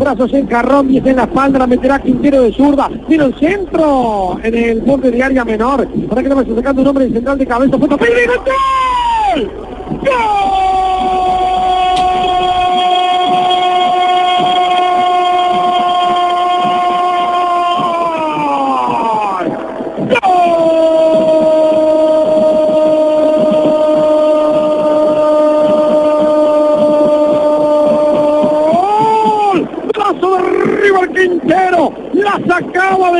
Brazos 0.00 0.32
en 0.32 0.46
Carrón, 0.46 0.92
y 0.92 0.96
en 0.96 1.16
la 1.16 1.24
espalda, 1.24 1.58
la 1.58 1.66
meterá 1.66 1.98
Quintero 2.00 2.40
de 2.42 2.52
zurda. 2.52 2.90
Tiro 3.06 3.26
el 3.26 3.34
centro 3.38 4.40
en 4.42 4.54
el 4.54 4.80
borde 4.80 5.10
de 5.10 5.22
área 5.22 5.44
menor. 5.44 5.86
Para 6.08 6.22
que 6.22 6.28
le 6.28 6.34
vaya 6.34 6.54
sacando 6.54 6.82
un 6.82 6.88
hombre 6.88 7.04
en 7.04 7.12
central 7.12 7.38
de 7.38 7.46
cabeza. 7.46 7.76
¡Gol! 7.76 7.90
¡Gol! 10.00 10.89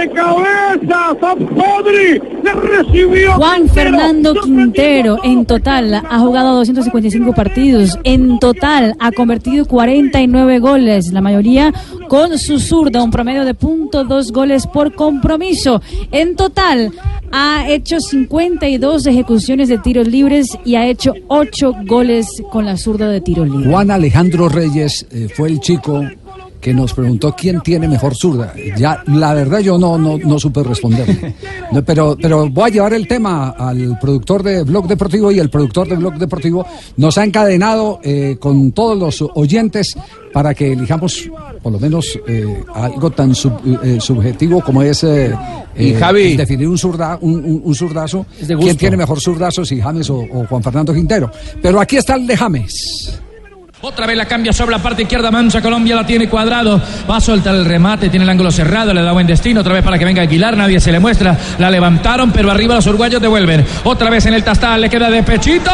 De 0.01 0.11
cabeza, 0.11 1.17
San 1.21 1.39
Podri, 1.47 2.21
le 2.43 2.53
recibió 2.53 3.33
Juan 3.35 3.63
Quintero, 3.63 3.75
Fernando 3.75 4.35
Quintero 4.35 5.19
en 5.23 5.45
total 5.45 5.95
ha 5.95 6.19
jugado 6.19 6.55
255 6.57 7.33
partidos, 7.33 7.99
en 8.05 8.39
total 8.39 8.95
ha 8.99 9.13
convertido 9.13 9.67
49 9.67 10.59
goles, 10.59 11.13
la 11.13 11.21
mayoría 11.21 11.73
con 12.09 12.39
su 12.39 12.59
zurda, 12.59 13.03
un 13.03 13.11
promedio 13.11 13.45
de 13.45 13.57
.2 13.57 14.33
goles 14.33 14.67
por 14.67 14.95
compromiso. 14.95 15.81
En 16.11 16.35
total 16.35 16.93
ha 17.33 17.69
hecho 17.69 18.01
52 18.01 19.07
ejecuciones 19.07 19.69
de 19.69 19.79
tiros 19.79 20.09
libres 20.09 20.59
y 20.65 20.75
ha 20.75 20.87
hecho 20.87 21.15
8 21.29 21.75
goles 21.87 22.27
con 22.51 22.65
la 22.67 22.77
zurda 22.77 23.09
de 23.09 23.21
tiros 23.21 23.49
libres. 23.49 23.71
Juan 23.71 23.91
Alejandro 23.91 24.49
Reyes 24.49 25.07
eh, 25.11 25.29
fue 25.35 25.51
el 25.51 25.61
chico 25.61 26.03
que 26.61 26.75
nos 26.75 26.93
preguntó 26.95 27.35
quién 27.37 27.61
tiene 27.61 27.89
mejor 27.89 28.15
zurda. 28.15 28.53
Ya, 28.77 29.03
la 29.07 29.33
verdad 29.35 29.61
yo 29.61 29.79
no, 29.79 29.97
no, 29.97 30.19
no 30.19 30.39
supe 30.39 30.63
responderle. 30.63 31.35
No, 31.73 31.83
Pero, 31.85 32.17
pero 32.21 32.49
voy 32.51 32.71
a 32.71 32.73
llevar 32.73 32.93
el 32.95 33.07
tema 33.09 33.51
al 33.51 33.99
productor 34.01 34.43
de 34.43 34.63
Blog 34.65 34.87
Deportivo 34.89 35.31
y 35.33 35.39
el 35.39 35.49
productor 35.51 35.89
de 35.89 35.97
Blog 35.97 36.15
Deportivo 36.19 36.67
nos 36.97 37.17
ha 37.19 37.25
encadenado 37.25 38.01
eh, 38.03 38.37
con 38.39 38.73
todos 38.73 38.99
los 38.99 39.31
oyentes 39.35 39.97
para 40.33 40.53
que 40.55 40.73
elijamos 40.73 41.29
por 41.63 41.73
lo 41.73 41.81
menos 41.81 42.19
eh, 42.29 42.63
algo 42.75 43.11
tan 43.11 43.35
sub- 43.35 43.61
eh, 43.83 43.99
subjetivo 44.01 44.61
como 44.61 44.83
es 44.83 45.03
eh, 45.05 45.35
Y 45.77 45.91
eh, 45.91 45.95
Javi. 45.99 46.37
definir 46.37 46.69
un, 46.69 46.77
zurda, 46.79 47.19
un, 47.21 47.37
un- 47.45 47.63
un 47.65 47.75
zurdazo. 47.75 48.27
¿Quién 48.47 48.77
tiene 48.77 48.97
mejor 48.97 49.21
zurdazo, 49.21 49.65
si 49.65 49.81
James 49.81 50.09
o, 50.11 50.19
o 50.19 50.47
Juan 50.47 50.63
Fernando 50.63 50.93
Quintero? 50.93 51.31
Pero 51.63 51.81
aquí 51.81 51.97
está 51.97 52.15
el 52.17 52.27
de 52.27 52.37
James. 52.37 53.21
Otra 53.83 54.07
vez 54.07 54.15
la 54.15 54.27
cambia 54.27 54.53
sobre 54.53 54.73
la 54.73 54.83
parte 54.83 55.03
izquierda, 55.03 55.31
Mancha 55.31 55.63
Colombia 55.63 55.97
la 55.97 56.05
tiene 56.05 56.29
cuadrado, 56.29 56.79
va 57.11 57.17
a 57.17 57.21
soltar 57.21 57.55
el 57.55 57.65
remate, 57.65 58.11
tiene 58.11 58.25
el 58.25 58.29
ángulo 58.29 58.51
cerrado, 58.51 58.93
le 58.93 59.03
da 59.03 59.13
buen 59.13 59.27
destino, 59.27 59.63
otra 59.63 59.73
vez 59.73 59.83
para 59.83 59.99
que 59.99 60.05
venga 60.05 60.21
Aguilar, 60.21 60.55
nadie 60.55 60.79
se 60.81 60.93
le 60.93 61.01
muestra, 61.01 61.35
la 61.59 61.71
levantaron, 61.71 62.31
pero 62.31 62.51
arriba 62.51 62.75
los 62.75 62.87
uruguayos 62.87 63.23
devuelven, 63.23 63.65
otra 63.85 64.11
vez 64.11 64.27
en 64.27 64.35
el 64.35 64.45
tastal, 64.45 64.83
le 64.83 64.91
queda 64.91 65.09
de 65.09 65.23
pechito. 65.23 65.71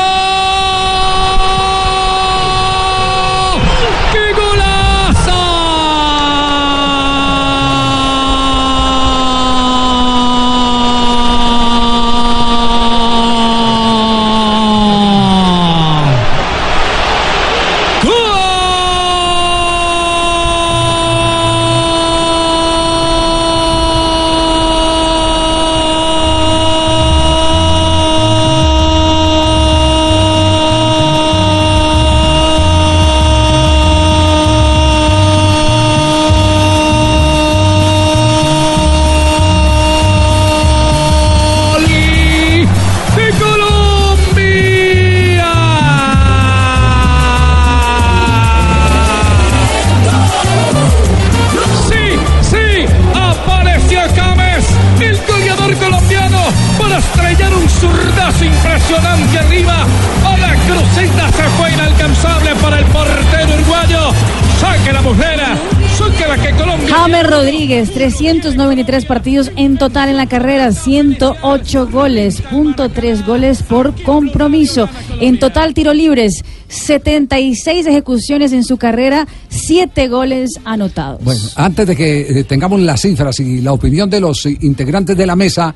James 66.89 67.27
Rodríguez, 67.27 67.93
393 67.93 69.05
partidos 69.05 69.51
en 69.57 69.79
total 69.79 70.09
en 70.09 70.17
la 70.17 70.27
carrera, 70.27 70.73
108 70.73 71.89
goles, 71.89 72.41
punto 72.43 72.89
tres 72.89 73.25
goles 73.27 73.63
por 73.63 74.01
compromiso. 74.03 74.89
En 75.21 75.39
total 75.39 75.75
tiro 75.75 75.93
libres, 75.93 76.45
76 76.69 77.87
ejecuciones 77.87 78.53
en 78.53 78.65
su 78.65 78.77
carrera, 78.77 79.27
7 79.49 80.09
goles 80.09 80.61
anotados. 80.65 81.23
Bueno, 81.23 81.41
antes 81.57 81.87
de 81.87 81.97
que 81.97 82.21
eh, 82.21 82.45
tengamos 82.45 82.81
las 82.81 83.01
cifras 83.01 83.39
y 83.41 83.61
la 83.61 83.73
opinión 83.73 84.09
de 84.09 84.21
los 84.21 84.47
integrantes 84.47 85.17
de 85.17 85.27
la 85.27 85.37
mesa, 85.37 85.75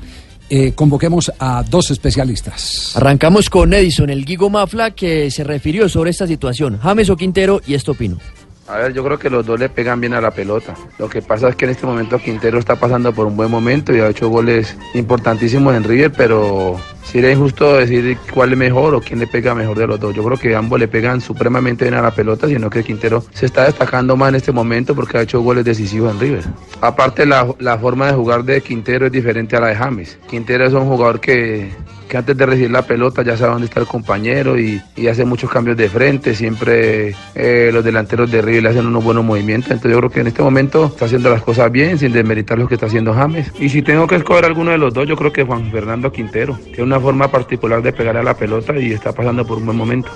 eh, 0.49 0.73
convoquemos 0.73 1.31
a 1.39 1.63
dos 1.63 1.91
especialistas. 1.91 2.91
Arrancamos 2.95 3.49
con 3.49 3.73
Edison, 3.73 4.09
el 4.09 4.25
Guigo 4.25 4.49
Mafla, 4.49 4.91
que 4.91 5.31
se 5.31 5.45
refirió 5.45 5.87
sobre 5.87 6.11
esta 6.11 6.27
situación. 6.27 6.77
James 6.81 7.09
o 7.09 7.15
Quintero 7.15 7.61
y 7.65 7.73
esto 7.73 7.93
opino. 7.93 8.17
A 8.71 8.77
ver, 8.77 8.93
yo 8.93 9.03
creo 9.03 9.19
que 9.19 9.29
los 9.29 9.45
dos 9.45 9.59
le 9.59 9.67
pegan 9.67 9.99
bien 9.99 10.13
a 10.13 10.21
la 10.21 10.31
pelota. 10.31 10.73
Lo 10.97 11.09
que 11.09 11.21
pasa 11.21 11.49
es 11.49 11.57
que 11.57 11.65
en 11.65 11.71
este 11.71 11.85
momento 11.85 12.17
Quintero 12.19 12.57
está 12.57 12.77
pasando 12.77 13.11
por 13.11 13.27
un 13.27 13.35
buen 13.35 13.51
momento 13.51 13.93
y 13.93 13.99
ha 13.99 14.07
hecho 14.07 14.29
goles 14.29 14.77
importantísimos 14.93 15.75
en 15.75 15.83
River, 15.83 16.13
pero 16.15 16.77
sería 17.11 17.31
injusto 17.31 17.77
decir 17.77 18.17
cuál 18.33 18.53
es 18.53 18.57
mejor 18.57 18.95
o 18.95 19.01
quién 19.01 19.19
le 19.19 19.27
pega 19.27 19.53
mejor 19.53 19.77
de 19.77 19.87
los 19.87 19.99
dos. 19.99 20.15
Yo 20.15 20.23
creo 20.23 20.37
que 20.37 20.55
ambos 20.55 20.79
le 20.79 20.87
pegan 20.87 21.21
supremamente 21.21 21.85
bien 21.85 21.95
a 21.95 22.01
la 22.01 22.11
pelota, 22.11 22.47
sino 22.47 22.69
que 22.69 22.83
Quintero 22.83 23.23
se 23.33 23.45
está 23.45 23.65
destacando 23.65 24.15
más 24.15 24.29
en 24.29 24.35
este 24.35 24.51
momento 24.51 24.95
porque 24.95 25.17
ha 25.17 25.21
hecho 25.21 25.41
goles 25.41 25.65
decisivos 25.65 26.11
en 26.11 26.19
River. 26.19 26.43
Aparte, 26.81 27.25
la, 27.25 27.47
la 27.59 27.77
forma 27.77 28.07
de 28.07 28.13
jugar 28.13 28.43
de 28.43 28.61
Quintero 28.61 29.07
es 29.07 29.11
diferente 29.11 29.55
a 29.55 29.59
la 29.59 29.67
de 29.67 29.75
James. 29.75 30.17
Quintero 30.29 30.65
es 30.65 30.73
un 30.73 30.85
jugador 30.87 31.19
que, 31.19 31.71
que 32.07 32.17
antes 32.17 32.37
de 32.37 32.45
recibir 32.45 32.71
la 32.71 32.81
pelota 32.83 33.23
ya 33.23 33.37
sabe 33.37 33.51
dónde 33.51 33.67
está 33.67 33.79
el 33.79 33.87
compañero 33.87 34.57
y, 34.57 34.81
y 34.95 35.07
hace 35.07 35.25
muchos 35.25 35.49
cambios 35.49 35.77
de 35.77 35.89
frente. 35.89 36.33
Siempre 36.33 37.15
eh, 37.35 37.69
los 37.73 37.83
delanteros 37.83 38.31
de 38.31 38.41
River 38.41 38.63
le 38.63 38.69
hacen 38.69 38.85
unos 38.85 39.03
buenos 39.03 39.25
movimientos. 39.25 39.71
Entonces 39.71 39.91
yo 39.91 39.97
creo 39.97 40.09
que 40.09 40.21
en 40.21 40.27
este 40.27 40.41
momento 40.41 40.85
está 40.85 41.05
haciendo 41.05 41.29
las 41.29 41.41
cosas 41.41 41.71
bien, 41.71 41.97
sin 41.97 42.13
desmeritar 42.13 42.57
lo 42.57 42.67
que 42.67 42.75
está 42.75 42.85
haciendo 42.85 43.13
James. 43.13 43.51
Y 43.59 43.69
si 43.69 43.81
tengo 43.81 44.07
que 44.07 44.15
escoger 44.15 44.45
alguno 44.45 44.71
de 44.71 44.77
los 44.77 44.93
dos, 44.93 45.07
yo 45.07 45.15
creo 45.17 45.33
que 45.33 45.43
Juan 45.43 45.71
Fernando 45.71 46.11
Quintero. 46.11 46.57
Tiene 46.65 46.83
una 46.83 47.00
forma 47.01 47.29
particular 47.29 47.81
de 47.81 47.91
pegar 47.93 48.15
a 48.17 48.23
la 48.23 48.35
pelota 48.35 48.77
y 48.79 48.91
está 48.93 49.11
pasando 49.11 49.45
por 49.45 49.57
un 49.57 49.65
buen 49.65 49.77
momento. 49.77 50.09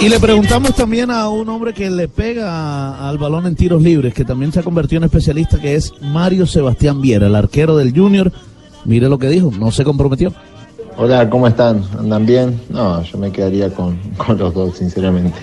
Y 0.00 0.08
le 0.08 0.18
preguntamos 0.18 0.74
también 0.74 1.10
a 1.10 1.28
un 1.28 1.48
hombre 1.48 1.72
que 1.74 1.90
le 1.90 2.08
pega 2.08 3.08
al 3.08 3.18
balón 3.18 3.46
en 3.46 3.54
tiros 3.54 3.82
libres, 3.82 4.14
que 4.14 4.24
también 4.24 4.52
se 4.52 4.60
ha 4.60 4.62
convertido 4.62 4.98
en 4.98 5.04
especialista, 5.04 5.60
que 5.60 5.74
es 5.74 5.92
Mario 6.00 6.46
Sebastián 6.46 7.00
Viera, 7.00 7.26
el 7.26 7.34
arquero 7.34 7.76
del 7.76 7.94
Junior. 7.96 8.32
Mire 8.84 9.08
lo 9.08 9.18
que 9.18 9.28
dijo, 9.28 9.50
no 9.58 9.70
se 9.70 9.84
comprometió. 9.84 10.32
Hola, 10.96 11.28
¿cómo 11.30 11.46
están? 11.46 11.82
¿Andan 11.98 12.26
bien? 12.26 12.60
No, 12.68 13.02
yo 13.02 13.16
me 13.18 13.30
quedaría 13.30 13.70
con, 13.72 13.96
con 14.16 14.36
los 14.38 14.52
dos, 14.54 14.76
sinceramente. 14.78 15.38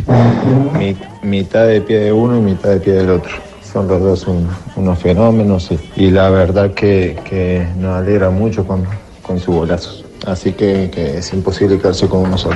Mi- 0.78 0.96
mitad 1.28 1.66
de 1.68 1.82
pie 1.82 2.00
de 2.00 2.12
uno 2.14 2.38
y 2.38 2.42
mitad 2.42 2.70
de 2.70 2.80
pie 2.80 2.94
del 2.94 3.10
otro. 3.12 3.32
Son 3.72 3.88
los 3.88 4.02
dos 4.02 4.28
un- 4.28 4.48
unos 4.76 5.00
fenómenos 5.00 5.70
y, 5.96 6.10
la 6.10 6.30
verdad 6.30 6.72
que, 6.74 7.68
nos 7.78 7.98
alegra 7.98 8.30
mucho 8.30 8.66
con, 8.66 8.86
con 9.22 9.40
su 9.40 9.52
golazo. 9.52 10.04
Así 10.26 10.54
que, 10.54 10.90
que 10.94 11.18
es 11.20 11.34
imposible 11.34 11.78
quedarse 11.78 12.08
con 12.08 12.22
uno 12.22 12.38
solo. 12.38 12.56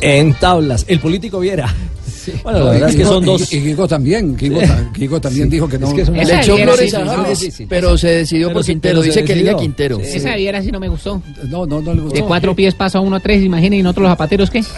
En 0.00 0.34
tablas, 0.34 0.84
el 0.88 1.00
político 1.00 1.40
Viera. 1.40 1.66
Bueno, 2.42 2.58
la 2.60 2.70
verdad 2.70 2.90
es 2.90 2.96
que 2.96 3.04
son 3.04 3.24
dos- 3.24 3.52
Y 3.52 3.60
Guigo 3.60 3.86
también, 3.88 4.36
Guigo, 4.36 4.60
ta- 4.60 4.90
Guigo 4.94 5.20
también 5.20 5.50
dijo 5.50 5.68
que 5.68 5.78
no. 5.78 5.88
Es 5.88 5.94
que 5.94 6.00
es 6.02 6.08
una- 6.08 6.24
Le 6.24 6.40
echó 6.40 6.56
flores 6.56 6.94
a 6.94 7.06
James, 7.06 7.38
sí, 7.38 7.44
sí, 7.46 7.50
sí. 7.50 7.66
pero 7.68 7.96
se 7.98 8.08
decidió 8.08 8.48
Pero 8.48 8.54
por 8.54 8.64
sí, 8.64 8.72
Quintero. 8.72 9.02
Dice 9.02 9.24
que 9.24 9.32
elige 9.32 9.50
a 9.50 9.52
decidió. 9.52 9.58
Quintero. 9.58 10.00
Esa 10.00 10.36
viera 10.36 10.62
sí 10.62 10.70
no 10.72 10.80
me 10.80 10.88
gustó. 10.88 11.22
No, 11.48 11.66
no, 11.66 11.80
no 11.80 11.94
le 11.94 12.00
gustó. 12.02 12.16
De 12.16 12.22
cuatro 12.24 12.54
pies 12.54 12.74
pasa 12.74 13.00
uno 13.00 13.16
a 13.16 13.20
tres, 13.20 13.42
imaginen, 13.42 13.80
y 13.80 13.82
nosotros 13.82 14.02
los 14.04 14.12
zapateros, 14.12 14.50
¿qué? 14.50 14.62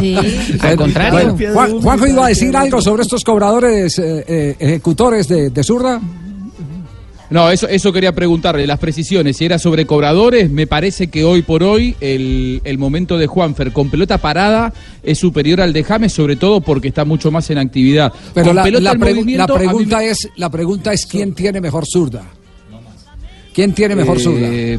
Sí. 0.00 0.16
Al 0.60 0.76
contrario. 0.76 1.36
Juanjo 1.82 2.06
iba 2.06 2.26
a 2.26 2.28
decir 2.28 2.56
algo 2.56 2.80
sobre 2.80 3.02
estos 3.02 3.24
cobradores 3.24 3.98
eh, 3.98 4.24
eh, 4.26 4.56
ejecutores 4.58 5.28
de, 5.28 5.50
de 5.50 5.62
zurda. 5.64 6.00
No, 7.34 7.50
eso, 7.50 7.66
eso 7.66 7.92
quería 7.92 8.12
preguntarle, 8.14 8.64
las 8.64 8.78
precisiones, 8.78 9.36
si 9.36 9.44
era 9.44 9.58
sobre 9.58 9.86
cobradores, 9.86 10.50
me 10.50 10.68
parece 10.68 11.08
que 11.08 11.24
hoy 11.24 11.42
por 11.42 11.64
hoy 11.64 11.96
el, 12.00 12.60
el 12.62 12.78
momento 12.78 13.18
de 13.18 13.26
Juanfer 13.26 13.72
con 13.72 13.90
pelota 13.90 14.18
parada 14.18 14.72
es 15.02 15.18
superior 15.18 15.60
al 15.60 15.72
de 15.72 15.82
James, 15.82 16.12
sobre 16.12 16.36
todo 16.36 16.60
porque 16.60 16.86
está 16.88 17.04
mucho 17.04 17.32
más 17.32 17.50
en 17.50 17.58
actividad. 17.58 18.12
Pero 18.34 18.46
Con 18.46 18.56
la, 18.56 18.62
pelota 18.62 18.84
la 18.84 18.94
pregu- 18.94 19.24
mí 19.24 19.36
pregunta 19.52 20.04
es 20.04 20.28
la 20.36 20.48
pregunta 20.48 20.92
es 20.92 21.06
quién 21.06 21.34
tiene 21.34 21.60
mejor 21.60 21.84
zurda. 21.86 22.22
¿Quién 23.52 23.72
tiene 23.72 23.96
mejor 23.96 24.20
zurda? 24.20 24.46
Eh, 24.48 24.78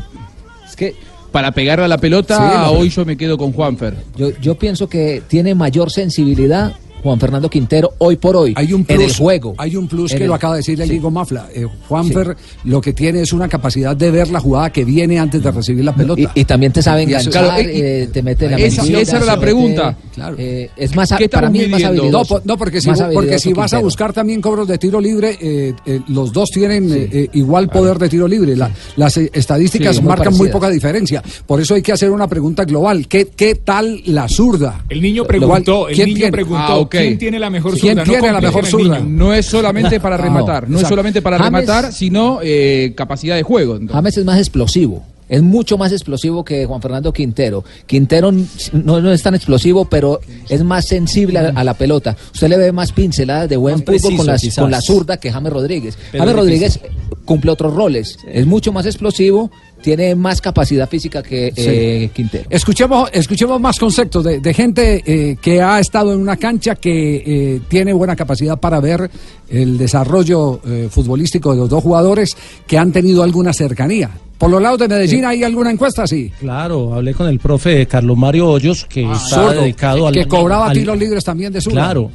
Es 0.67 0.75
que 0.77 0.95
para 1.33 1.51
pegarle 1.51 1.83
a 1.83 1.87
la 1.89 1.97
pelota, 1.97 2.37
Sí, 2.37 2.57
no, 2.57 2.71
hoy 2.79 2.89
yo 2.89 3.03
me 3.03 3.17
quedo 3.17 3.37
con 3.37 3.51
Juanfer. 3.51 3.95
yo, 4.15 4.29
yo 4.39 4.55
pienso 4.55 4.87
que 4.87 5.21
tiene 5.27 5.55
mayor 5.55 5.91
sensibilidad 5.91 6.73
Juan 7.05 7.19
Fernando 7.19 7.47
Quintero 7.51 7.93
hoy 7.99 8.15
por 8.15 8.35
hoy 8.35 8.53
Hay 8.57 8.73
un 8.73 8.83
en 8.87 8.95
el 8.99 9.05
plus, 9.05 9.17
juego. 9.19 9.53
Hay 9.59 9.75
un 9.75 9.87
plus 9.87 10.11
que 10.11 10.23
el- 10.23 10.27
lo 10.27 10.33
acaba 10.33 10.55
de 10.55 10.61
decir 10.61 10.81
el 10.81 10.87
Sí. 10.87 10.93
Diego 10.93 11.11
Mafla. 11.11 11.47
Eh, 11.53 11.67
Juanfer 11.87 12.35
lo 12.63 12.81
que 12.81 12.93
tiene 12.93 13.21
es 13.21 13.31
una 13.31 13.47
capacidad 13.47 13.95
de 13.95 14.09
ver 14.09 14.29
la 14.31 14.39
jugada 14.39 14.71
que 14.71 14.83
viene 14.83 15.19
antes 15.19 15.43
de 15.43 15.51
recibir 15.51 15.85
la 15.85 15.93
pelota. 15.95 16.19
Y, 16.33 16.41
y 16.41 16.45
también 16.45 16.71
te 16.73 16.81
sabe 16.81 17.03
enganchar, 17.03 17.31
Claro, 17.31 17.61
y- 17.61 17.65
eh, 17.79 18.09
te 18.11 18.23
mete 18.23 18.49
la 18.49 18.57
esa- 18.57 18.81
mentira, 18.81 19.01
esa 19.01 19.17
era 19.17 19.25
la 19.27 19.33
mete- 19.35 19.41
pregunta. 19.45 19.97
Claro. 20.15 20.35
eh, 20.39 20.71
es 20.75 20.95
más, 20.95 21.13
¿Qué 21.15 21.29
para 21.29 21.51
mí 21.51 21.59
es 21.59 21.69
más 21.69 21.83
habilidoso. 21.83 22.11
No, 22.11 22.25
po- 22.25 22.41
no, 22.43 22.57
porque 22.57 22.81
si, 22.81 22.89
porque 23.13 23.37
si 23.37 23.53
vas 23.53 23.71
a 23.73 23.79
buscar 23.81 24.11
también 24.11 24.41
cobros 24.41 24.67
de 24.67 24.79
tiro 24.79 24.99
libre, 24.99 25.37
eh, 25.39 25.73
eh, 25.85 25.99
los 26.07 26.33
dos 26.33 26.49
tienen 26.49 26.91
eh, 26.91 27.09
eh, 27.11 27.29
igual 27.33 27.69
poder 27.69 27.99
de 27.99 28.09
tiro 28.09 28.27
libre. 28.27 28.55
La- 28.55 28.71
las 28.95 29.15
eh, 29.17 29.29
estadísticas 29.31 29.99
muy 30.01 30.09
marcan 30.09 30.33
muy 30.35 30.49
poca 30.49 30.71
diferencia. 30.71 31.21
Por 31.45 31.61
eso 31.61 31.75
hay 31.75 31.83
que 31.83 31.91
hacer 31.91 32.09
una 32.09 32.27
pregunta 32.27 32.65
global. 32.65 33.07
¿Qué, 33.07 33.27
qué 33.35 33.53
tal 33.55 34.01
la 34.05 34.27
zurda? 34.27 34.83
El 34.89 35.01
niño 35.03 35.23
preguntó, 35.25 35.87
el 35.87 35.95
¿quién 35.95 36.13
niño 36.13 36.31
preguntó 36.31 36.81
Ah. 36.81 36.89
Quién 37.01 37.17
tiene 37.17 37.39
la 37.39 37.49
mejor 37.49 37.71
¿Quién 37.79 37.93
zurda. 37.97 38.03
tiene 38.03 38.21
la 38.27 38.33
compliquen 38.33 38.55
mejor 38.63 38.65
zurda? 38.65 38.99
No 38.99 39.33
es 39.33 39.45
solamente 39.45 39.99
para 39.99 40.17
rematar, 40.25 40.69
no 40.69 40.79
es 40.79 40.87
solamente 40.87 41.21
para 41.21 41.37
James- 41.37 41.65
rematar, 41.65 41.93
sino 41.93 42.39
eh, 42.43 42.93
capacidad 42.95 43.35
de 43.35 43.43
juego. 43.43 43.73
entonces. 43.73 43.95
James 43.95 44.17
es 44.17 44.25
más 44.25 44.37
explosivo. 44.39 45.03
Es 45.27 45.41
mucho 45.41 45.75
más 45.75 45.91
explosivo 45.91 46.45
que 46.45 46.67
Juan 46.67 46.79
Fernando 46.83 47.11
Quintero. 47.11 47.63
Quintero 47.87 48.31
no, 48.31 49.01
no 49.01 49.11
es 49.11 49.23
tan 49.23 49.33
explosivo, 49.33 49.85
pero 49.85 50.19
es 50.49 50.63
más 50.63 50.85
sensible 50.85 51.39
a, 51.39 51.47
a 51.49 51.63
la 51.63 51.73
pelota. 51.73 52.15
Usted 52.31 52.47
le 52.47 52.57
ve 52.57 52.71
más 52.71 52.91
pinceladas 52.91 53.49
de 53.49 53.57
buen 53.57 53.79
fútbol 53.83 54.17
con, 54.17 54.27
las- 54.27 54.41
quizás. 54.41 54.61
con 54.61 54.69
la 54.69 54.81
zurda 54.81 55.17
que 55.17 55.31
James 55.31 55.51
Rodríguez. 55.51 55.97
Pero 56.11 56.23
James 56.25 56.31
es 56.35 56.39
Rodríguez 56.39 56.79
cumple 57.25 57.49
otros 57.49 57.73
roles. 57.73 58.17
Es 58.31 58.45
mucho 58.45 58.71
más 58.71 58.85
explosivo, 58.85 59.49
tiene 59.85 60.15
más 60.15 60.41
capacidad 60.41 60.89
física 60.89 61.21
que 61.21 61.53
Sí. 61.55 61.61
eh, 61.63 62.09
Quintero. 62.11 62.45
Escuchemos, 62.49 63.07
escuchemos 63.13 63.61
más 63.61 63.77
conceptos 63.77 64.23
de, 64.23 64.39
de 64.39 64.53
gente 64.55 65.03
eh, 65.05 65.37
que 65.39 65.61
ha 65.61 65.79
estado 65.79 66.11
en 66.11 66.19
una 66.19 66.37
cancha 66.37 66.73
que 66.73 67.23
eh, 67.23 67.61
tiene 67.67 67.93
buena 67.93 68.15
capacidad 68.15 68.59
para 68.59 68.79
ver 68.79 69.11
el 69.47 69.77
desarrollo 69.77 70.59
eh, 70.65 70.87
futbolístico 70.89 71.51
de 71.51 71.57
los 71.59 71.69
dos 71.69 71.83
jugadores 71.83 72.35
que 72.65 72.79
han 72.79 72.91
tenido 72.91 73.21
alguna 73.21 73.53
cercanía. 73.53 74.09
Por 74.39 74.49
los 74.49 74.59
lados 74.61 74.79
de 74.79 74.87
Medellín, 74.87 75.23
¿hay 75.23 75.43
alguna 75.43 75.69
encuesta? 75.69 76.07
Sí. 76.07 76.31
Claro, 76.39 76.95
hablé 76.95 77.13
con 77.13 77.27
el 77.27 77.37
profe 77.39 77.85
Carlos 77.85 78.17
Mario 78.17 78.49
Hoyos, 78.49 78.85
que 78.89 79.03
está 79.03 79.17
Zurdo, 79.45 79.61
dedicado 79.61 80.07
al... 80.07 80.13
que 80.15 80.25
cobraba 80.27 80.67
al- 80.67 80.73
tiros 80.77 80.97
libres 80.97 81.23
también 81.23 81.53
de 81.53 81.61
zurda. 81.61 81.75
Claro, 81.83 82.09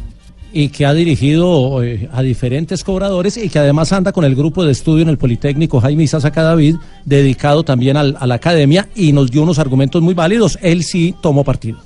y 0.52 0.68
que 0.68 0.86
ha 0.86 0.92
dirigido 0.94 1.82
eh, 1.82 2.08
a 2.12 2.22
diferentes 2.22 2.82
cobradores 2.84 3.36
y 3.36 3.48
que 3.48 3.58
además 3.58 3.92
anda 3.92 4.12
con 4.12 4.24
el 4.24 4.34
grupo 4.34 4.64
de 4.64 4.72
estudio 4.72 5.02
en 5.02 5.08
el 5.08 5.18
Politécnico 5.18 5.80
Jaime 5.80 6.04
Isasaca 6.04 6.42
David, 6.42 6.76
dedicado 7.04 7.62
también 7.62 7.96
al- 7.96 8.16
a 8.18 8.26
la 8.26 8.34
academia, 8.36 8.88
y 8.94 9.12
nos 9.12 9.30
dio 9.30 9.42
unos 9.42 9.58
argumentos 9.58 10.02
muy 10.02 10.14
válidos. 10.14 10.58
Él 10.62 10.82
sí 10.82 11.14
tomó 11.20 11.44
partido. 11.44 11.78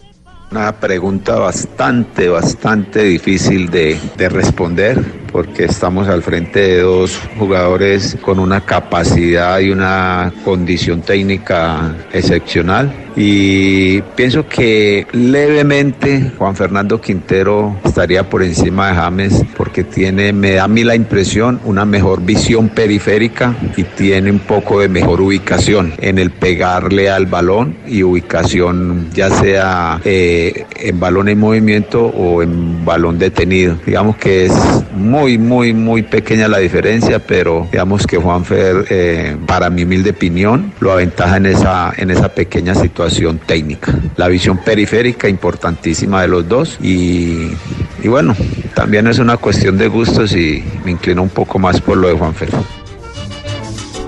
Una 0.50 0.72
pregunta 0.78 1.36
bastante, 1.36 2.28
bastante 2.28 3.02
difícil 3.02 3.70
de, 3.70 3.98
de 4.16 4.28
responder 4.28 5.02
porque 5.32 5.64
estamos 5.64 6.06
al 6.06 6.22
frente 6.22 6.60
de 6.60 6.80
dos 6.82 7.18
jugadores 7.38 8.16
con 8.20 8.38
una 8.38 8.60
capacidad 8.60 9.58
y 9.58 9.70
una 9.70 10.32
condición 10.44 11.00
técnica 11.02 11.96
excepcional. 12.12 12.94
Y 13.16 14.02
pienso 14.16 14.48
que 14.48 15.06
levemente 15.12 16.32
Juan 16.36 16.56
Fernando 16.56 17.00
Quintero 17.00 17.76
estaría 17.84 18.28
por 18.28 18.42
encima 18.42 18.88
de 18.88 18.94
James 18.94 19.44
porque 19.56 19.84
tiene, 19.84 20.32
me 20.32 20.52
da 20.52 20.64
a 20.64 20.68
mí 20.68 20.82
la 20.82 20.96
impresión, 20.96 21.60
una 21.64 21.84
mejor 21.84 22.22
visión 22.22 22.68
periférica 22.70 23.54
y 23.76 23.84
tiene 23.84 24.30
un 24.30 24.40
poco 24.40 24.80
de 24.80 24.88
mejor 24.88 25.20
ubicación 25.20 25.92
en 25.98 26.18
el 26.18 26.30
pegarle 26.30 27.08
al 27.08 27.26
balón 27.26 27.76
y 27.86 28.02
ubicación 28.02 29.10
ya 29.12 29.30
sea 29.30 30.00
eh, 30.04 30.64
en 30.80 30.98
balón 30.98 31.28
en 31.28 31.38
movimiento 31.38 32.06
o 32.06 32.42
en 32.42 32.84
balón 32.84 33.18
detenido. 33.18 33.76
Digamos 33.86 34.16
que 34.16 34.46
es 34.46 34.52
muy, 34.92 35.38
muy, 35.38 35.72
muy 35.72 36.02
pequeña 36.02 36.48
la 36.48 36.58
diferencia, 36.58 37.20
pero 37.20 37.68
digamos 37.70 38.06
que 38.06 38.16
Juanfer, 38.16 38.86
eh, 38.90 39.36
para 39.46 39.70
mi 39.70 39.84
humilde 39.84 40.10
opinión, 40.10 40.72
lo 40.80 40.92
aventaja 40.92 41.36
en 41.36 41.46
esa, 41.46 41.92
en 41.96 42.10
esa 42.10 42.30
pequeña 42.30 42.74
situación 42.74 43.03
técnica. 43.46 43.98
La 44.16 44.28
visión 44.28 44.58
periférica 44.58 45.28
importantísima 45.28 46.22
de 46.22 46.28
los 46.28 46.48
dos 46.48 46.78
y, 46.82 47.50
y 48.02 48.08
bueno, 48.08 48.34
también 48.74 49.06
es 49.06 49.18
una 49.18 49.36
cuestión 49.36 49.78
de 49.78 49.88
gustos 49.88 50.34
y 50.34 50.62
me 50.84 50.92
inclino 50.92 51.22
un 51.22 51.28
poco 51.28 51.58
más 51.58 51.80
por 51.80 51.96
lo 51.96 52.08
de 52.08 52.14
Juanfer. 52.14 52.50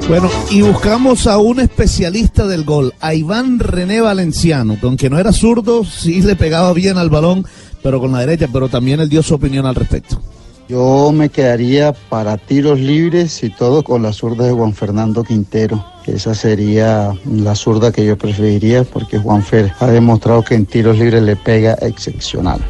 Bueno, 0.09 0.31
y 0.51 0.63
buscamos 0.63 1.27
a 1.27 1.39
un 1.39 1.59
especialista 1.59 2.47
del 2.47 2.65
gol, 2.65 2.95
a 3.01 3.15
Iván 3.15 3.59
René 3.59 4.01
Valenciano, 4.01 4.79
que 4.79 4.87
aunque 4.87 5.11
no 5.11 5.19
era 5.19 5.33
zurdo, 5.33 5.85
sí 5.85 6.23
le 6.23 6.37
pegaba 6.37 6.73
bien 6.73 6.97
al 6.97 7.11
balón, 7.11 7.45
pero 7.83 7.99
con 7.99 8.13
la 8.13 8.21
derecha, 8.21 8.49
pero 8.53 8.69
también 8.69 9.01
él 9.01 9.09
dio 9.09 9.23
su 9.25 9.35
opinión 9.35 9.67
al 9.67 9.75
respecto. 9.75 10.23
Yo 10.69 11.13
me 11.13 11.29
quedaría 11.29 11.93
para 11.93 12.37
tiros 12.37 12.79
libres 12.79 13.43
y 13.43 13.51
todo 13.51 13.83
con 13.83 14.03
la 14.03 14.13
zurda 14.13 14.47
de 14.47 14.53
Juan 14.53 14.75
Fernando 14.75 15.25
Quintero. 15.25 15.85
Esa 16.07 16.35
sería 16.35 17.11
la 17.31 17.55
zurda 17.55 17.91
que 17.91 18.05
yo 18.07 18.17
preferiría 18.17 18.85
porque 18.85 19.19
Juanfer 19.19 19.73
ha 19.81 19.87
demostrado 19.89 20.43
que 20.43 20.55
en 20.55 20.65
tiros 20.67 20.99
libres 20.99 21.23
le 21.23 21.35
pega 21.37 21.77
excepcional. 21.83 22.61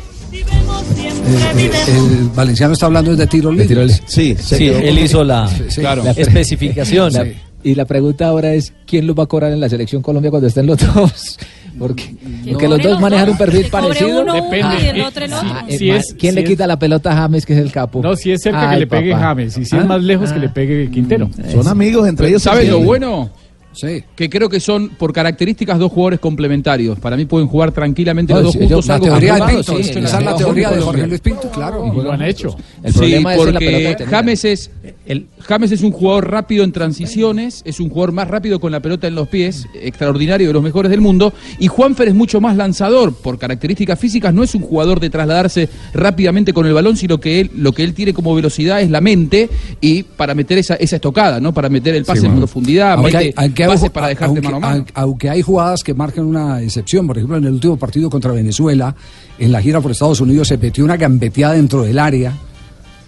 El 1.98 2.28
valenciano 2.34 2.72
está 2.74 2.86
hablando 2.86 3.14
de 3.16 3.26
tiros 3.26 3.54
libres. 3.54 4.02
Sí, 4.06 4.36
Sí, 4.40 4.68
él 4.68 4.98
hizo 4.98 5.24
la, 5.24 5.48
Sí, 5.48 5.80
la 5.82 5.94
claro. 5.94 6.04
especificación. 6.16 7.10
Sí. 7.12 7.18
La- 7.18 7.26
y 7.64 7.74
la 7.74 7.84
pregunta 7.84 8.28
ahora 8.28 8.54
es, 8.54 8.72
¿quién 8.86 9.08
los 9.08 9.18
va 9.18 9.24
a 9.24 9.26
cobrar 9.26 9.50
en 9.52 9.58
la 9.60 9.68
selección 9.68 10.00
Colombia 10.00 10.30
cuando 10.30 10.46
estén 10.46 10.66
los 10.66 10.78
dos? 10.94 11.38
Porque, 11.78 12.14
porque 12.52 12.68
los 12.68 12.82
dos 12.82 13.00
manejan 13.00 13.30
un 13.30 13.36
perfil 13.38 13.66
parecido. 13.70 14.24
Depende. 14.24 14.76
y 14.82 14.86
el 14.86 15.00
otro 15.02 15.24
el 15.24 15.32
otro. 15.32 15.48
Ah, 15.52 15.64
Si 15.68 15.90
eh, 15.90 15.96
es- 15.96 16.14
¿Quién 16.18 16.32
si 16.32 16.36
le 16.36 16.42
es- 16.42 16.48
quita 16.50 16.66
la 16.66 16.78
pelota 16.78 17.12
a 17.12 17.16
James, 17.16 17.44
que 17.46 17.52
es 17.54 17.58
el 17.58 17.72
capo? 17.72 18.00
No, 18.02 18.14
si 18.16 18.32
es 18.32 18.42
cerca 18.42 18.60
que 18.60 18.66
Ay, 18.74 18.80
le 18.80 18.86
pegue 18.86 19.12
papá. 19.12 19.24
James, 19.24 19.58
y 19.58 19.64
si 19.64 19.76
¿Ah? 19.76 19.80
es 19.80 19.86
más 19.86 20.02
lejos 20.02 20.32
que 20.32 20.38
le 20.38 20.48
pegue 20.48 20.90
Quintero. 20.90 21.28
Son 21.52 21.66
amigos 21.68 22.08
entre 22.08 22.28
ellos. 22.28 22.42
¿Sabes 22.42 22.68
lo 22.68 22.80
bueno? 22.80 23.30
Sí. 23.72 24.02
Que 24.14 24.30
creo 24.30 24.48
que 24.48 24.58
son, 24.58 24.88
por 24.88 25.12
características, 25.12 25.78
dos 25.78 25.92
jugadores 25.92 26.18
complementarios. 26.18 26.98
Para 26.98 27.14
mí 27.14 27.26
pueden 27.26 27.46
jugar 27.46 27.72
tranquilamente 27.72 28.32
No, 28.32 28.40
los 28.40 28.54
dos 28.54 28.56
juntos. 28.62 28.86
yo- 28.86 28.88
la 28.88 28.94
algo 28.94 29.04
que 29.04 29.10
teoría 29.10 29.34
de 29.34 29.40
no 29.40 29.46
Pinto, 29.48 29.62
sí, 29.76 29.90
esa 29.90 30.18
es 30.18 30.24
la 30.24 30.34
teoría 30.36 30.70
de. 30.70 30.80
Jorge 30.80 31.06
Luis 31.06 31.20
Pinto, 31.20 31.50
claro. 31.50 31.92
Y 31.94 32.00
lo 32.02 32.10
han 32.10 32.22
hecho. 32.22 32.56
El 32.82 32.92
sí, 32.92 32.98
problema 32.98 33.34
es 33.34 33.52
la 33.52 33.58
pelota. 33.58 34.06
James 34.08 34.44
es, 34.46 34.70
el, 35.06 35.26
James 35.40 35.72
es 35.72 35.82
un 35.82 35.92
jugador 35.92 36.30
rápido 36.30 36.64
en 36.64 36.72
transiciones, 36.72 37.62
es 37.64 37.80
un 37.80 37.88
jugador 37.88 38.12
más 38.12 38.28
rápido 38.28 38.60
con 38.60 38.72
la 38.72 38.80
pelota 38.80 39.06
en 39.06 39.14
los 39.14 39.28
pies, 39.28 39.66
extraordinario, 39.74 40.48
de 40.48 40.52
los 40.52 40.62
mejores 40.62 40.90
del 40.90 41.00
mundo. 41.00 41.32
Y 41.58 41.68
Juanfer 41.68 42.08
es 42.08 42.14
mucho 42.14 42.40
más 42.40 42.56
lanzador, 42.56 43.14
por 43.14 43.38
características 43.38 43.98
físicas, 43.98 44.34
no 44.34 44.42
es 44.42 44.54
un 44.54 44.62
jugador 44.62 45.00
de 45.00 45.10
trasladarse 45.10 45.68
rápidamente 45.94 46.52
con 46.52 46.66
el 46.66 46.72
balón, 46.74 46.96
sino 46.96 47.18
que 47.18 47.40
él, 47.40 47.50
lo 47.56 47.72
que 47.72 47.84
él 47.84 47.94
tiene 47.94 48.12
como 48.12 48.34
velocidad 48.34 48.80
es 48.80 48.90
la 48.90 49.00
mente 49.00 49.48
y 49.80 50.02
para 50.02 50.34
meter 50.34 50.58
esa, 50.58 50.74
esa 50.74 50.96
estocada, 50.96 51.40
¿no? 51.40 51.54
Para 51.54 51.68
meter 51.68 51.94
el 51.94 52.04
pase 52.04 52.20
Sí, 52.22 52.26
en 52.26 52.36
profundidad, 52.36 52.92
Aunque 52.94 53.12
mete 53.12 53.34
hay- 53.36 53.50
para 53.90 54.08
dejarte 54.08 54.26
aunque- 54.26 54.42
mano 54.42 54.56
a 54.56 54.60
mano. 54.60 54.74
aunque- 54.74 54.92
Aunque 54.94 55.30
hay 55.30 55.42
jugadas 55.42 55.84
que 55.84 55.94
marcan 55.94 56.24
una 56.24 56.60
excepción. 56.62 57.06
Por 57.06 57.16
ejemplo, 57.16 57.36
en 57.36 57.44
el 57.44 57.52
último 57.52 57.76
partido 57.76 58.10
contra 58.10 58.32
Venezuela, 58.32 58.94
en 59.38 59.52
la 59.52 59.60
gira 59.62 59.80
por 59.80 59.90
Estados 59.92 60.20
Unidos, 60.20 60.48
se 60.48 60.56
metió 60.58 60.84
una 60.84 60.96
gambeteada 60.96 61.54
dentro 61.54 61.82
del 61.82 61.98
área. 61.98 62.32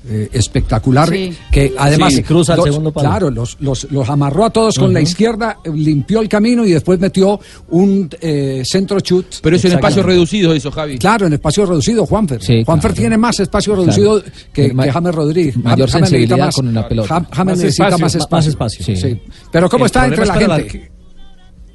Eh, 0.07 0.29
espectacular 0.33 1.09
Sí. 1.09 1.33
que 1.51 1.73
además 1.77 2.15
Sí, 2.15 2.23
cruza 2.23 2.55
los- 2.57 2.65
segundo 2.67 2.93
palo. 2.93 3.09
claro 3.09 3.31
los, 3.31 3.57
los, 3.61 3.91
los 3.91 4.09
amarró 4.09 4.45
a 4.45 4.51
todos 4.51 4.79
con 4.79 4.93
la 4.93 5.01
izquierda 5.01 5.59
eh, 5.65 5.71
limpió 5.75 6.21
el 6.21 6.29
camino 6.29 6.65
y 6.65 6.71
después 6.73 6.99
metió 7.01 7.41
un 7.71 8.09
eh, 8.21 8.63
centro 8.65 9.01
chut 9.01 9.27
Pero 9.43 9.57
eso 9.57 9.67
en 9.67 9.73
espacios 9.75 9.99
Exactamente. 9.99 10.13
reducidos, 10.13 10.57
eso, 10.57 10.71
Javi. 10.71 10.99
Claro, 10.99 11.27
en 11.27 11.33
espacio 11.33 11.67
reducido, 11.67 12.07
Juanfer. 12.07 12.43
Sí, 12.43 12.63
Juanfer 12.65 12.91
claro. 12.93 13.01
tiene 13.03 13.19
más 13.19 13.41
espacio 13.41 13.75
reducido 13.77 14.23
que, 14.53 14.73
Ma- 14.73 14.85
que 14.85 14.93
James 14.93 15.15
Rodríguez. 15.15 15.57
mayor 15.57 15.89
James 15.91 16.09
sensibilidad 16.09 16.39
más- 16.47 16.55
con 16.55 16.69
una 16.69 16.89
pelota. 16.89 17.09
Jam- 17.09 17.27
James 17.33 17.37
Más 17.47 17.59
necesita 17.59 17.85
espacio, 17.89 17.93
más 18.05 18.15
más 18.31 18.47
espacio. 18.47 18.51
espacio, 18.51 18.85
Sí. 18.85 18.97
sí. 18.97 19.23
Pero 19.51 19.69
¿cómo 19.69 19.85
El 19.85 19.87
está 19.87 20.07
entre 20.07 20.27
la 20.27 20.35
es 20.35 20.63
gente? 20.73 20.91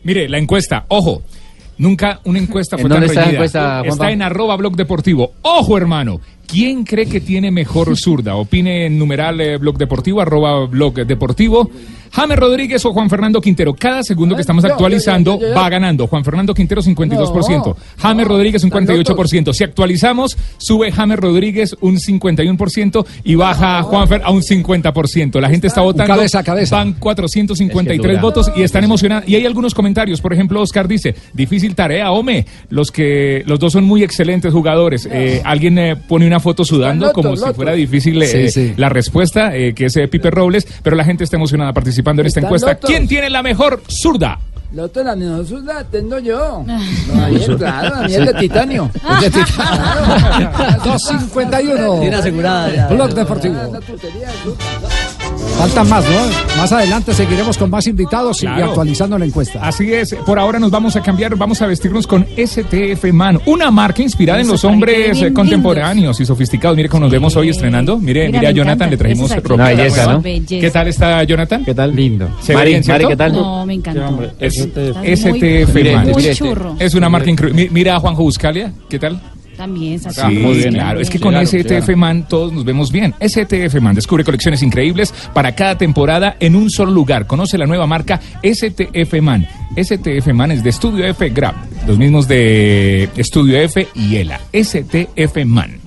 Mire, 0.04 0.28
la 0.30 0.38
encuesta, 0.38 0.86
ojo. 0.90 1.24
Nunca 1.78 2.20
una 2.26 2.40
encuesta 2.40 2.78
fue 2.78 2.84
¿En 2.84 2.90
tan 2.90 3.00
dónde 3.00 3.08
está 3.08 3.22
la 3.22 3.26
reñida. 3.26 3.38
encuesta? 3.40 3.82
Está 3.86 4.12
en 4.12 4.22
arroba 4.22 4.56
blog 4.58 4.76
deportivo. 4.76 5.34
Ojo, 5.42 5.78
hermano. 5.78 6.20
¿Quién 6.46 6.84
cree 6.84 7.08
que 7.08 7.20
tiene 7.20 7.50
mejor 7.52 7.98
zurda? 7.98 8.36
Opine 8.36 8.86
en 8.86 9.00
numeral 9.00 9.42
eh, 9.42 9.58
blog 9.58 9.78
deportivo, 9.78 10.22
arroba 10.22 10.66
blog 10.68 10.94
deportivo. 11.06 11.72
James 12.14 12.38
Rodríguez 12.38 12.86
o 12.86 12.94
Juan 12.94 13.10
Fernando 13.10 13.42
Quintero. 13.42 13.74
Cada 13.74 14.04
segundo 14.04 14.36
que 14.36 14.42
estamos 14.42 14.64
yo, 14.64 14.68
yo, 14.70 14.74
actualizando 14.76 15.34
yo, 15.36 15.42
yo, 15.42 15.48
yo. 15.50 15.56
va 15.60 15.68
ganando. 15.70 16.06
Juan 16.08 16.24
Fernando 16.24 16.54
Quintero 16.54 16.82
52%. 16.82 17.76
James 17.98 18.28
Rodríguez 18.28 18.64
un 18.64 18.70
48%. 18.72 19.54
Si 19.54 19.64
actualizamos, 19.64 20.38
sube 20.58 20.92
James 20.92 21.18
Rodríguez 21.18 21.76
un 21.82 21.96
51% 21.98 23.06
y 23.24 23.36
baja 23.36 23.82
Juan 23.84 24.08
Fer 24.08 24.22
a 24.24 24.30
un 24.32 24.42
50%. 24.42 25.40
La 25.40 25.50
gente 25.50 25.68
está 25.68 25.82
votando. 25.82 26.14
cabeza 26.14 26.40
a 26.40 26.44
cabeza. 26.44 26.76
Van 26.78 26.94
453 26.94 27.96
Es 27.98 28.02
que 28.02 28.08
dura. 28.08 28.22
votos 28.22 28.52
y 28.56 28.62
están 28.62 28.84
emocionados. 28.84 29.28
Y 29.28 29.36
hay 29.36 29.46
algunos 29.46 29.74
comentarios. 29.74 30.22
Por 30.22 30.34
ejemplo, 30.34 30.62
Oscar 30.62 30.88
dice, 30.88 31.16
difícil 31.34 31.74
tarea, 31.76 32.12
Ome. 32.12 32.46
Los 32.70 32.92
que 32.92 33.44
los 33.48 33.60
dos 33.60 33.74
son 33.74 33.86
muy 33.86 34.04
excelentes 34.04 34.54
jugadores. 34.54 35.08
Eh, 35.12 35.42
alguien 35.44 35.78
eh, 35.80 35.96
pone 35.96 36.28
una 36.28 36.40
foto 36.40 36.64
sudando 36.64 37.08
Loto, 37.08 37.22
como 37.22 37.36
si 37.36 37.54
fuera 37.54 37.74
difícil 37.74 38.22
eh, 38.22 38.28
Sí, 38.28 38.50
sí. 38.50 38.74
la 38.78 38.90
respuesta, 38.90 39.56
eh, 39.56 39.74
que 39.74 39.86
es 39.86 39.98
eh, 39.98 40.08
Pipe 40.08 40.30
Robles, 40.30 40.68
pero 40.84 40.96
la 40.96 41.04
gente 41.04 41.24
está 41.24 41.38
emocionada 41.38 41.74
participando 41.74 42.03
en 42.12 42.28
esta 42.28 42.40
encuesta. 42.42 42.68
lotos. 42.74 42.90
¿Quién 42.90 43.08
tiene 43.08 43.30
la 43.30 43.42
mejor 43.44 43.82
zurda? 43.88 44.40
La 44.74 44.84
otra 44.86 45.04
la 45.04 45.16
mejor 45.16 45.46
zurda 45.46 45.84
tengo 45.84 46.18
yo. 46.18 46.66
Daniel, 47.08 47.58
claro, 47.58 47.96
Daniel 47.96 48.26
de 48.26 48.34
titanio. 48.34 48.90
De 49.22 49.30
titanio. 49.30 50.52
251. 50.84 52.00
Tiene 52.00 52.16
asegurada 52.16 52.74
ya. 52.74 52.88
Blog 52.88 53.14
Deportivo. 53.14 53.56
Faltan 55.58 55.88
más, 55.88 56.04
¿no? 56.10 56.58
Más 56.58 56.72
adelante 56.74 57.14
seguiremos 57.14 57.58
con 57.58 57.70
más 57.70 57.88
invitados 57.88 58.44
y 58.44 58.48
actualizando 58.48 59.18
la 59.18 59.26
encuesta. 59.26 59.60
Así 59.66 59.94
es, 59.94 60.14
por 60.26 60.38
ahora 60.38 60.60
nos 60.60 60.72
vamos 60.72 60.96
a 60.98 61.02
cambiar, 61.02 61.36
vamos 61.38 61.62
a 61.62 61.68
vestirnos 61.68 62.06
con 62.06 62.26
STF 62.36 63.06
Man, 63.14 63.40
una 63.46 63.72
marca 63.72 64.02
inspirada 64.02 64.42
en 64.42 64.48
los 64.48 64.66
hombres 64.66 65.14
bien 65.20 65.28
eh, 65.32 65.34
contemporáneos 65.34 66.20
y 66.20 66.26
sofisticados. 66.26 66.76
Mire 66.76 66.90
cómo 66.90 67.02
nos 67.02 67.12
vemos 67.12 67.36
hoy 67.38 67.50
estrenando. 67.50 67.98
Mire, 67.98 68.28
Mira, 68.28 68.40
mire 68.40 68.48
a 68.48 68.52
Jonathan, 68.52 68.74
encanta. 68.76 68.92
le 68.92 68.98
trajimos 68.98 69.32
es 69.32 69.44
ropa. 69.44 69.64
belleza. 69.70 70.12
¿no? 70.14 70.22
Belleza. 70.22 70.62
¿Qué 70.62 70.72
tal 70.72 70.88
está 70.88 71.24
Jonathan? 71.24 71.64
¿Qué 71.64 71.74
tal? 71.74 71.96
Lindo. 71.96 72.30
¿Se 72.42 72.54
Mari, 72.54 72.70
bien, 72.72 72.84
Mari, 72.86 73.06
cierto? 73.06 73.08
¿qué 73.10 73.16
tal? 73.16 73.34
No, 73.34 73.66
me. 73.66 73.76
Es, 74.40 74.58
Estás 74.58 74.98
STF 75.04 75.74
muy- 75.74 75.94
Man. 75.94 76.10
muy 76.12 76.36
churro. 76.36 76.76
Es 76.80 76.94
una 76.94 77.08
marca 77.10 77.30
increíble. 77.30 77.64
Mi- 77.64 77.70
Mira 77.70 77.96
a 77.96 78.00
Juanjo 78.00 78.24
Buscalia, 78.24 78.74
¿qué 78.90 79.00
tal? 79.00 79.22
También, 79.58 80.00
Sí, 80.00 80.06
Sacha. 80.06 80.30
claro. 80.70 81.00
Es 81.00 81.10
que 81.10 81.20
con 81.20 81.32
Llegaron, 81.34 81.48
STF 81.48 81.64
llegaron. 81.70 82.00
Man 82.00 82.28
todos 82.28 82.52
nos 82.54 82.66
vemos 82.66 82.92
bien. 82.92 83.14
STF 83.20 83.80
Man 83.82 83.96
descubre 83.96 84.24
colecciones 84.24 84.62
increíbles 84.64 85.14
para 85.34 85.54
cada 85.56 85.78
temporada 85.78 86.36
en 86.40 86.56
un 86.56 86.70
solo 86.70 86.92
lugar. 86.92 87.28
Conoce 87.28 87.58
la 87.58 87.66
nueva 87.66 87.86
marca 87.88 88.20
STF 88.44 89.22
Man. 89.22 89.48
STF 89.78 90.28
Man 90.34 90.52
es 90.52 90.64
de 90.64 90.70
Estudio 90.70 91.06
F 91.06 91.30
Grab, 91.30 91.56
los 91.88 91.98
mismos 91.98 92.28
de 92.28 93.10
Estudio 93.16 93.58
F 93.60 93.88
y 93.96 94.16
ELA. 94.18 94.40
STF 94.54 95.46
Man. 95.46 95.80